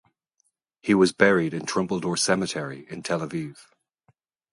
He 0.81 0.95
was 0.95 1.11
buried 1.11 1.53
in 1.53 1.67
Trumpeldor 1.67 2.17
Cemetery 2.17 2.87
in 2.89 3.03
Tel 3.03 3.19
Aviv. 3.19 3.67